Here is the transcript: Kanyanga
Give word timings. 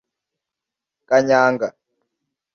Kanyanga 1.09 1.67